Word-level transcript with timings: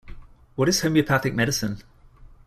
What 0.55 0.67
is 0.67 0.81
homeopathic 0.81 1.35
medicine? 1.35 1.83